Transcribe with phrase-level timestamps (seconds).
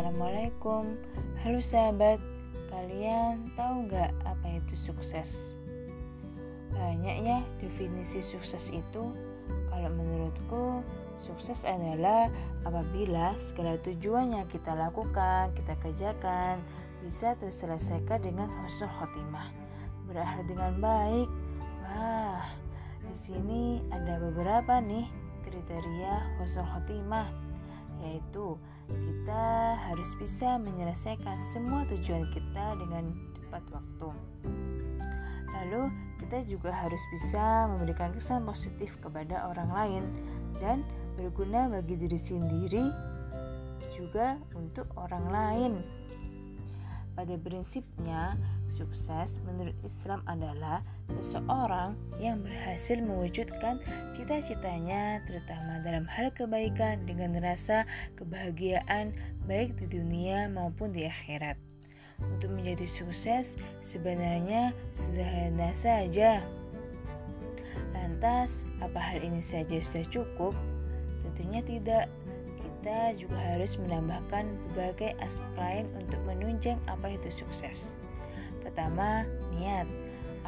[0.00, 0.96] Assalamualaikum
[1.44, 2.16] Halo sahabat
[2.72, 5.60] Kalian tahu nggak apa itu sukses?
[6.72, 9.12] Banyak ya definisi sukses itu
[9.68, 10.80] Kalau menurutku
[11.20, 12.32] Sukses adalah
[12.64, 16.64] apabila segala tujuan yang kita lakukan, kita kerjakan
[17.04, 19.52] bisa terselesaikan dengan husnul khotimah.
[20.08, 21.28] Berakhir dengan baik.
[21.84, 22.48] Wah,
[23.04, 25.12] di sini ada beberapa nih
[25.44, 27.49] kriteria husnul khotimah
[28.02, 28.56] yaitu
[28.90, 34.08] kita harus bisa menyelesaikan semua tujuan kita dengan tepat waktu.
[35.50, 35.82] Lalu,
[36.24, 40.04] kita juga harus bisa memberikan kesan positif kepada orang lain
[40.58, 40.82] dan
[41.18, 42.84] berguna bagi diri sendiri
[43.98, 45.72] juga untuk orang lain.
[47.20, 48.32] Pada prinsipnya,
[48.64, 50.80] sukses menurut Islam adalah
[51.20, 53.76] seseorang yang berhasil mewujudkan
[54.16, 57.84] cita-citanya, terutama dalam hal kebaikan, dengan rasa
[58.16, 59.12] kebahagiaan
[59.44, 61.60] baik di dunia maupun di akhirat.
[62.24, 66.40] Untuk menjadi sukses, sebenarnya sederhana saja.
[67.92, 70.56] Lantas, apa hal ini saja sudah cukup?
[71.28, 72.08] Tentunya tidak
[72.80, 77.92] kita juga harus menambahkan berbagai aspek lain untuk menunjang apa itu sukses.
[78.64, 79.84] Pertama, niat.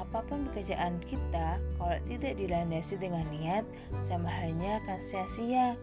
[0.00, 3.68] Apa pun pekerjaan kita, kalau tidak dilandasi dengan niat,
[4.00, 5.76] sama halnya akan sia-sia.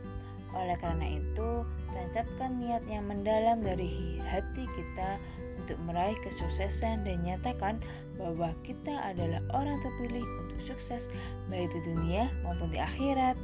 [0.58, 5.22] Oleh karena itu, tancapkan niat yang mendalam dari hati kita
[5.61, 7.78] untuk meraih kesuksesan dan nyatakan
[8.17, 11.13] bahwa kita adalah orang terpilih untuk sukses
[11.45, 13.38] baik di dunia maupun di akhirat.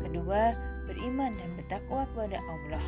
[0.00, 0.56] Kedua,
[0.88, 2.84] beriman dan bertakwa kepada Allah.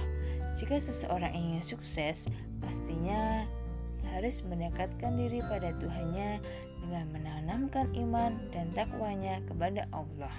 [0.57, 2.31] Jika seseorang ingin sukses,
[2.63, 3.45] pastinya
[4.15, 6.39] harus mendekatkan diri pada Tuhannya
[6.87, 10.33] dengan menanamkan iman dan takwanya kepada Allah.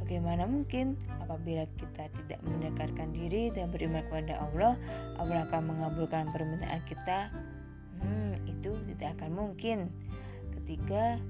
[0.00, 4.80] Bagaimana mungkin apabila kita tidak mendekatkan diri dan beriman kepada Allah,
[5.20, 7.28] Allah akan mengabulkan permintaan kita?
[8.00, 9.92] Hmm, itu tidak akan mungkin.
[10.56, 11.20] Ketiga,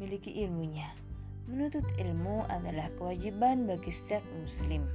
[0.00, 1.01] miliki ilmunya.
[1.50, 4.86] Menuntut ilmu adalah kewajiban bagi setiap muslim.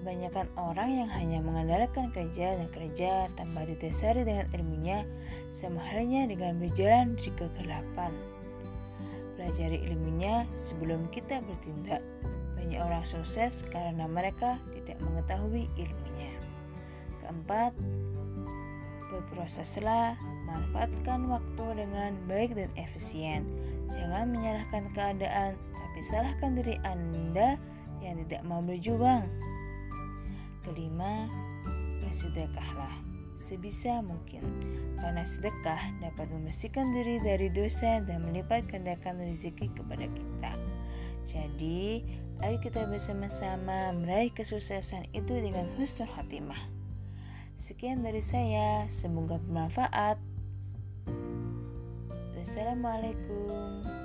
[0.00, 5.04] Kebanyakan orang yang hanya mengandalkan kerja dan kerja tanpa didasari dengan ilmunya
[5.52, 8.16] sama halnya dengan berjalan di kegelapan.
[9.36, 12.00] Pelajari ilmunya sebelum kita bertindak.
[12.56, 16.32] Banyak orang sukses karena mereka tidak mengetahui ilmunya.
[17.20, 17.76] Keempat,
[19.12, 20.16] berproseslah,
[20.50, 23.46] manfaatkan waktu dengan baik dan efisien
[23.90, 27.58] Jangan menyalahkan keadaan, tapi salahkan diri Anda
[27.98, 29.26] yang tidak mau berjuang.
[30.62, 31.26] Kelima,
[32.06, 33.02] bersedekahlah
[33.34, 34.44] sebisa mungkin,
[35.00, 40.52] karena sedekah dapat membersihkan diri dari dosa dan melipat gandakan rezeki kepada kita.
[41.26, 42.04] Jadi,
[42.46, 46.62] ayo kita bersama-sama meraih kesuksesan itu dengan husnul khatimah.
[47.58, 50.29] Sekian dari saya, semoga bermanfaat.
[52.40, 53.99] Wassalamualaikum.